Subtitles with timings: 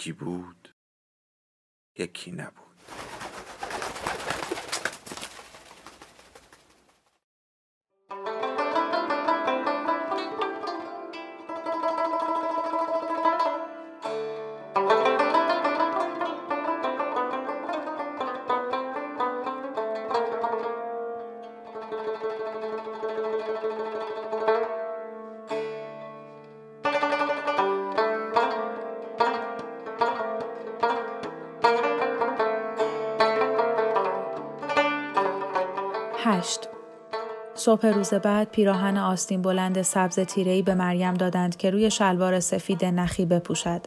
[0.00, 0.74] یکی بود
[1.98, 2.69] یکی نبود.
[36.40, 36.68] هشت
[37.54, 42.84] صبح روز بعد پیراهن آستین بلند سبز تیرهی به مریم دادند که روی شلوار سفید
[42.84, 43.80] نخی بپوشد.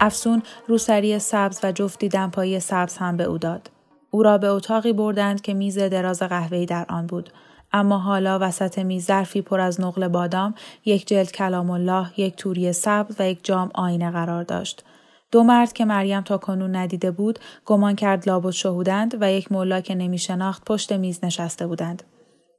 [0.00, 3.70] افسون روسری سبز و جفتی دمپایی سبز هم به او داد.
[4.10, 7.30] او را به اتاقی بردند که میز دراز قهوه‌ای در آن بود.
[7.72, 12.72] اما حالا وسط میز ظرفی پر از نقل بادام، یک جلد کلام الله، یک توری
[12.72, 14.84] سبز و یک جام آینه قرار داشت.
[15.30, 19.80] دو مرد که مریم تا کنون ندیده بود گمان کرد لابد شهودند و یک مولا
[19.80, 22.02] که نمی شناخت پشت میز نشسته بودند.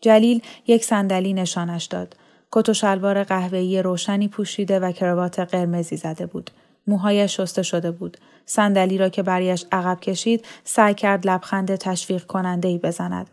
[0.01, 2.15] جلیل یک صندلی نشانش داد.
[2.51, 6.51] کت و شلوار قهوه‌ای روشنی پوشیده و کراوات قرمزی زده بود.
[6.87, 8.17] موهایش شسته شده بود.
[8.45, 13.29] صندلی را که بریش عقب کشید سعی کرد لبخند تشویق کننده ای بزند.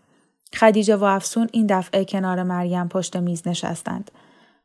[0.54, 4.10] خدیجه و افسون این دفعه کنار مریم پشت میز نشستند.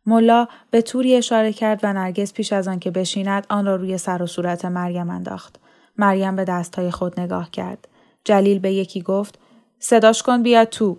[0.09, 3.97] ملا به توری اشاره کرد و نرگس پیش از آن که بشیند آن را روی
[3.97, 5.59] سر و صورت مریم انداخت.
[5.97, 7.87] مریم به دستهای خود نگاه کرد.
[8.23, 9.39] جلیل به یکی گفت
[9.79, 10.97] صداش کن بیاد تو.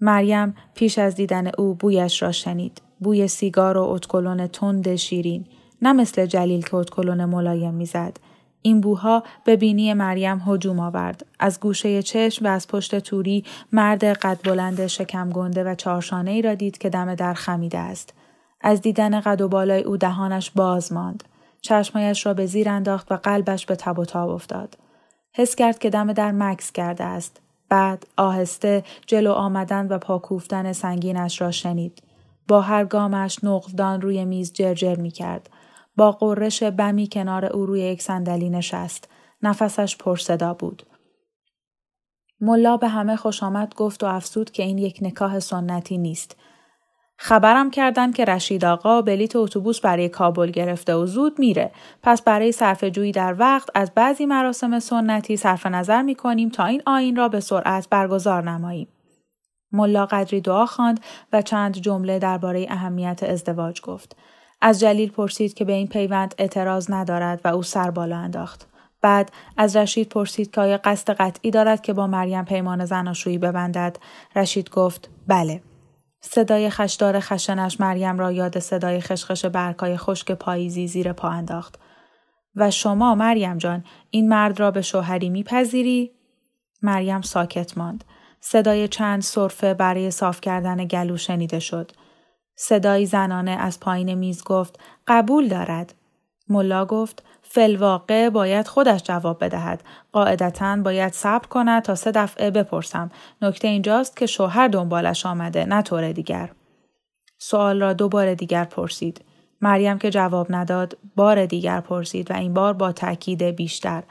[0.00, 2.82] مریم پیش از دیدن او بویش را شنید.
[3.00, 5.46] بوی سیگار و اتکلون تند شیرین.
[5.82, 8.16] نه مثل جلیل که اتکلون ملایم می‌زد.
[8.62, 11.26] این بوها به بینی مریم هجوم آورد.
[11.38, 16.42] از گوشه چشم و از پشت توری مرد قد بلند شکم گنده و چارشانه ای
[16.42, 18.14] را دید که دم در خمیده است.
[18.60, 21.24] از دیدن قد و بالای او دهانش باز ماند.
[21.60, 24.78] چشمایش را به زیر انداخت و قلبش به تب و تاب افتاد.
[25.32, 27.40] حس کرد که دم در مکس کرده است.
[27.68, 32.02] بعد آهسته جلو آمدن و پاکوفتن سنگینش را شنید.
[32.48, 35.50] با هر گامش نقدان روی میز جرجر می کرد.
[35.96, 39.08] با قررش بمی کنار او روی یک صندلی نشست.
[39.42, 40.82] نفسش پرصدا بود.
[42.40, 46.36] ملا به همه خوش آمد گفت و افسود که این یک نکاح سنتی نیست.
[47.22, 51.70] خبرم کردن که رشید آقا بلیت اتوبوس برای کابل گرفته و زود میره.
[52.02, 56.64] پس برای صرف جویی در وقت از بعضی مراسم سنتی صرف نظر می کنیم تا
[56.64, 58.88] این آین را به سرعت برگزار نماییم.
[59.72, 61.00] ملا قدری دعا خواند
[61.32, 64.16] و چند جمله درباره اهمیت ازدواج گفت.
[64.60, 68.68] از جلیل پرسید که به این پیوند اعتراض ندارد و او سر بالا انداخت.
[69.02, 73.96] بعد از رشید پرسید که آیا قصد قطعی دارد که با مریم پیمان زناشویی ببندد.
[74.36, 75.62] رشید گفت بله.
[76.20, 81.78] صدای خشدار خشنش مریم را یاد صدای خشخش برکای خشک پاییزی زیر پا انداخت.
[82.56, 86.12] و شما مریم جان این مرد را به شوهری میپذیری؟
[86.82, 88.04] مریم ساکت ماند.
[88.40, 91.92] صدای چند صرفه برای صاف کردن گلو شنیده شد.
[92.56, 95.94] صدای زنانه از پایین میز گفت قبول دارد.
[96.48, 97.22] ملا گفت
[97.52, 99.82] فلواقع باید خودش جواب بدهد.
[100.12, 103.10] قاعدتا باید صبر کند تا سه دفعه بپرسم.
[103.42, 106.50] نکته اینجاست که شوهر دنبالش آمده نه طور دیگر.
[107.38, 109.24] سوال را دو بار دیگر پرسید.
[109.60, 114.02] مریم که جواب نداد بار دیگر پرسید و این بار با تاکید بیشتر.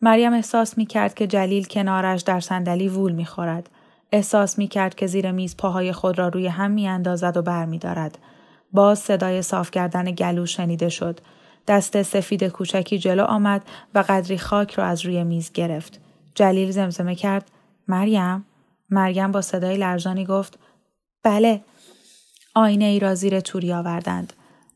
[0.00, 3.70] مریم احساس می کرد که جلیل کنارش در صندلی وول می خورد.
[4.12, 7.64] احساس می کرد که زیر میز پاهای خود را روی هم می اندازد و بر
[7.64, 8.18] می دارد.
[8.72, 11.20] باز صدای صاف کردن گلو شنیده شد.
[11.66, 13.62] دست سفید کوچکی جلو آمد
[13.94, 16.00] و قدری خاک را از روی میز گرفت.
[16.34, 17.50] جلیل زمزمه کرد
[17.88, 18.44] مریم؟
[18.90, 20.58] مریم با صدای لرزانی گفت
[21.22, 21.60] بله.
[22.54, 24.32] آینه ای را زیر توری آوردند.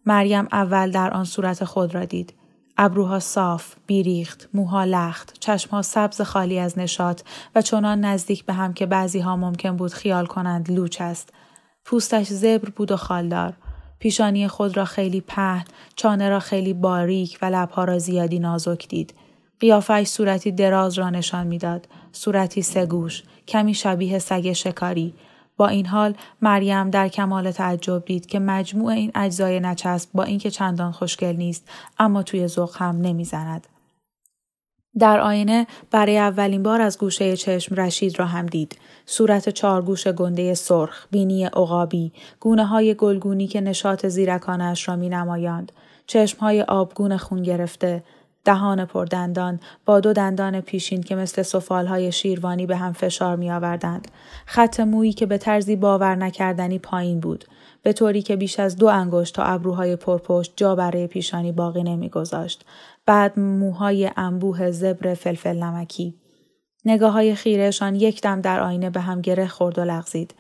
[0.07, 2.35] مریم اول در آن صورت خود را دید.
[2.79, 7.23] ابروها صاف، بیریخت، موها لخت، چشمها سبز خالی از نشاط
[7.55, 11.33] و چنان نزدیک به هم که بعضی ها ممکن بود خیال کنند لوچ است.
[11.85, 13.53] پوستش زبر بود و خالدار.
[13.99, 15.65] پیشانی خود را خیلی پهن،
[15.97, 19.15] چانه را خیلی باریک و لبها را زیادی نازک دید.
[19.61, 25.15] قیافش صورتی دراز را نشان می‌داد، صورتی سگوش، کمی شبیه سگ شکاری.
[25.57, 30.51] با این حال مریم در کمال تعجب دید که مجموع این اجزای نچسب با اینکه
[30.51, 33.67] چندان خوشگل نیست اما توی ذوق هم نمی‌زند
[34.99, 38.79] در آینه برای اولین بار از گوشه چشم رشید را هم دید.
[39.07, 45.73] صورت چارگوش گنده سرخ، بینی عقابی، گونه های گلگونی که نشاط زیرکانش را می نمایاند.
[46.07, 48.03] چشم های آبگون خون گرفته،
[48.45, 54.09] دهان پردندان با دو دندان پیشین که مثل های شیروانی به هم فشار می آوردند.
[54.47, 57.45] خط مویی که به طرزی باور نکردنی پایین بود.
[57.83, 62.65] به طوری که بیش از دو انگشت تا ابروهای پرپشت جا برای پیشانی باقی نمیگذاشت
[63.07, 66.15] بعد موهای انبوه زبر فلفل نمکی.
[66.85, 70.35] نگاه های خیرهشان یک دم در آینه به هم گره خورد و لغزید.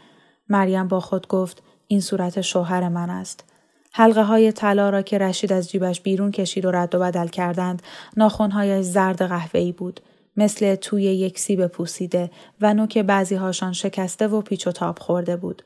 [0.48, 3.44] مریم با خود گفت این صورت شوهر من است.
[3.92, 7.82] حلقه های طلا را که رشید از جیبش بیرون کشید و رد و بدل کردند
[8.16, 10.00] ناخونهایش زرد قهوه‌ای بود.
[10.36, 12.30] مثل توی یک سیب پوسیده
[12.60, 15.62] و نوک بعضی هاشان شکسته و پیچ و تاب خورده بود.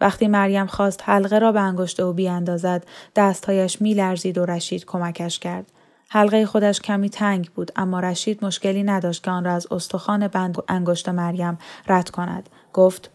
[0.00, 2.86] وقتی مریم خواست حلقه را به انگشت او بیاندازد
[3.16, 5.72] دستهایش میلرزید و رشید کمکش کرد.
[6.14, 10.58] حلقه خودش کمی تنگ بود اما رشید مشکلی نداشت که آن را از استخوان بند
[10.68, 11.58] انگشت مریم
[11.88, 12.48] رد کند.
[12.72, 13.10] گفت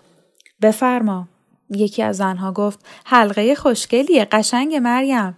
[0.61, 1.27] بفرما.
[1.69, 5.37] یکی از زنها گفت حلقه خوشگلیه قشنگ مریم.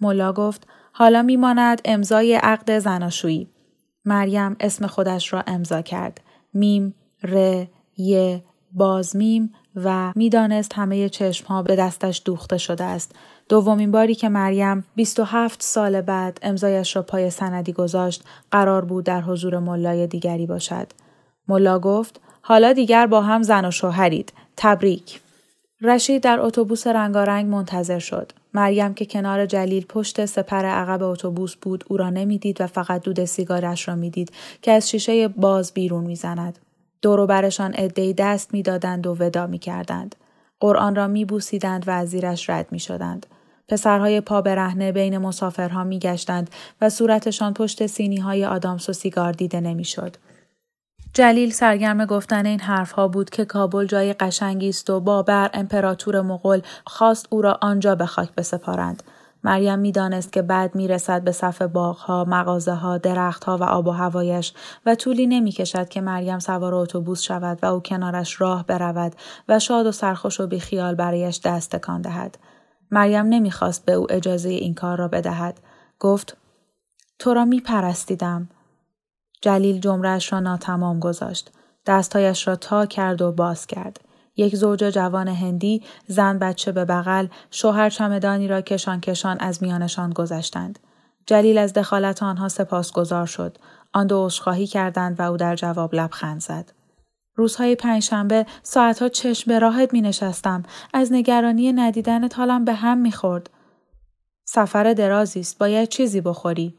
[0.00, 3.48] ملا گفت حالا میماند امضای عقد زناشویی.
[4.04, 6.20] مریم اسم خودش را امضا کرد.
[6.54, 7.64] میم ر
[7.98, 8.42] ی
[8.72, 13.14] بازمیم و می‌دانست همه چشمها به دستش دوخته شده است.
[13.48, 19.20] دومین باری که مریم 27 سال بعد امضایش را پای سندی گذاشت قرار بود در
[19.20, 20.86] حضور ملای دیگری باشد.
[21.48, 24.32] ملا گفت حالا دیگر با هم زن و شوهرید.
[24.56, 25.20] تبریک.
[25.82, 28.32] رشید در اتوبوس رنگارنگ منتظر شد.
[28.54, 33.24] مریم که کنار جلیل پشت سپر عقب اتوبوس بود او را نمی‌دید و فقط دود
[33.24, 34.32] سیگارش را می‌دید
[34.62, 36.58] که از شیشه باز بیرون می‌زند.
[37.06, 40.16] دور برشان عدهای دست می‌دادند و ودا می‌کردند.
[40.60, 43.26] قرآن را میبوسیدند و از زیرش رد می‌شدند.
[43.68, 46.50] پسرهای پا برهنه بین مسافرها میگشتند
[46.80, 50.16] و صورتشان پشت سینی های آدامس و سیگار دیده نمی‌شد.
[51.14, 56.60] جلیل سرگرم گفتن این حرفها بود که کابل جای قشنگی است و بابر امپراتور مغول
[56.86, 59.02] خواست او را آنجا به خاک بسپارند.
[59.46, 64.52] مریم می‌دانست که بعد می‌رسد به صف باغها، مغازه ها، درختها و آب و هوایش
[64.86, 69.12] و طولی نمی‌کشد که مریم سوار اتوبوس شود و او کنارش راه برود
[69.48, 72.38] و شاد و سرخوش و بیخیال برایش دست تکان دهد.
[72.90, 75.60] مریم نمی‌خواست به او اجازه این کار را بدهد.
[76.00, 76.36] گفت
[77.18, 78.48] تو را میپرستیدم.
[79.42, 81.50] جلیل جمرهش را ناتمام گذاشت.
[81.86, 84.00] دستهایش را تا کرد و باز کرد.
[84.36, 90.10] یک زوج جوان هندی زن بچه به بغل شوهر چمدانی را کشان کشان از میانشان
[90.10, 90.78] گذشتند
[91.26, 93.58] جلیل از دخالت آنها سپاسگزار شد
[93.92, 96.72] آن دو عذرخواهی کردند و او در جواب لبخند زد
[97.36, 100.62] روزهای پنجشنبه ساعتها چشم به راهت می نشستم.
[100.94, 103.50] از نگرانی ندیدن حالم به هم می خورد.
[104.44, 105.58] سفر درازی است.
[105.58, 106.74] باید چیزی بخوری.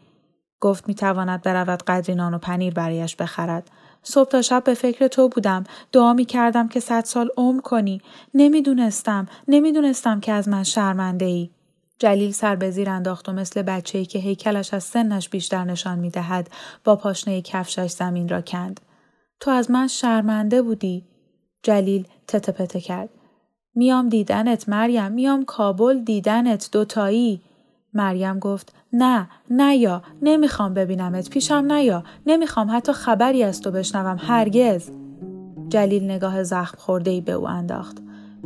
[0.59, 3.71] گفت می تواند برود قدری نان و پنیر برایش بخرد.
[4.03, 8.01] صبح تا شب به فکر تو بودم دعا می کردم که صد سال عمر کنی
[8.33, 11.49] نمی‌دونستم نمی‌دونستم که از من شرمنده ای
[11.99, 15.99] جلیل سر به زیر انداخت و مثل بچه ای که هیکلش از سنش بیشتر نشان
[15.99, 16.49] می دهد
[16.83, 18.79] با پاشنه کفشش زمین را کند.
[19.39, 21.05] تو از من شرمنده بودی.
[21.63, 23.09] جلیل تته پته کرد.
[23.75, 27.42] میام دیدنت مریم میام کابل دیدنت دوتایی.
[27.97, 34.18] مریم گفت نه نه یا نمی‌خوام ببینمت پیشم نیا نمی‌خوام حتی خبری از تو بشنوم
[34.19, 34.89] هرگز.
[35.69, 37.97] جلیل نگاه زخم خورده ای به او انداخت.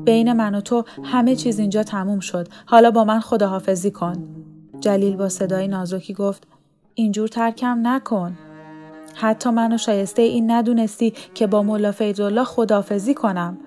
[0.05, 2.48] بین من و تو همه چیز اینجا تموم شد.
[2.65, 4.13] حالا با من خداحافظی کن.
[4.79, 6.48] جلیل با صدای نازکی گفت
[6.96, 8.38] اینجور ترکم نکن.
[9.15, 13.58] حتی منو شایسته این ندونستی که با ملا فیضالله خداحافظی کنم.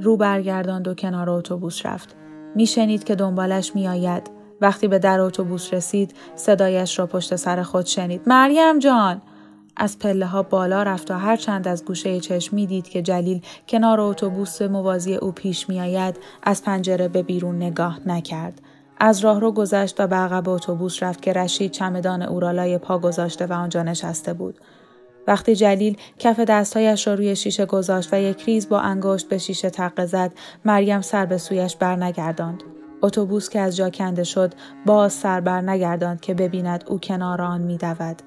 [0.00, 2.16] رو برگرداند و کنار اتوبوس رفت.
[2.54, 4.35] میشنید که دنبالش میآید.
[4.60, 9.22] وقتی به در اتوبوس رسید صدایش را پشت سر خود شنید مریم جان
[9.76, 13.40] از پله ها بالا رفت و هر چند از گوشه چشم می دید که جلیل
[13.68, 18.60] کنار اتوبوس موازی او پیش می آید از پنجره به بیرون نگاه نکرد.
[18.98, 22.78] از راه رو گذشت و به عقب اتوبوس رفت که رشید چمدان او را لای
[22.78, 24.60] پا گذاشته و آنجا نشسته بود.
[25.26, 29.70] وقتی جلیل کف دستهایش را روی شیشه گذاشت و یک ریز با انگشت به شیشه
[29.70, 30.32] تقه زد
[30.64, 32.62] مریم سر به سویش برنگرداند
[33.02, 34.54] اتوبوس که از جا کنده شد
[34.86, 38.22] باز سر بر نگرداند که ببیند او کنار آن میدود.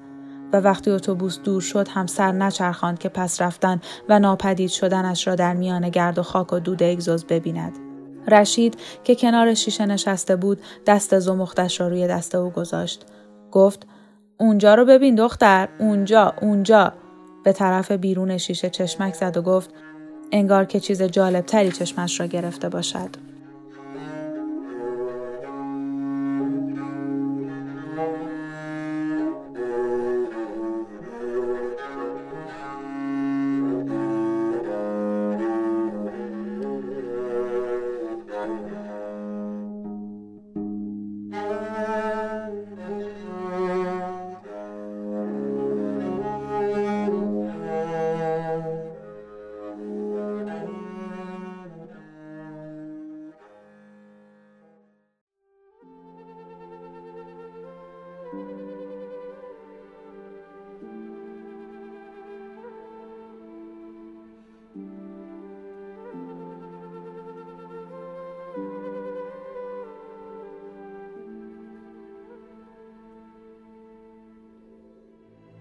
[0.52, 5.34] و وقتی اتوبوس دور شد هم سر نچرخاند که پس رفتن و ناپدید شدنش را
[5.34, 7.72] در میان گرد و خاک و دود اگزوز ببیند.
[8.28, 13.06] رشید که کنار شیشه نشسته بود دست زمختش را روی دست او گذاشت.
[13.52, 13.86] گفت
[14.38, 16.92] اونجا رو ببین دختر اونجا اونجا.
[17.44, 19.70] به طرف بیرون شیشه چشمک زد و گفت
[20.32, 23.29] انگار که چیز جالب تری چشمش را گرفته باشد.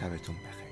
[0.00, 0.69] شبتون بخیر.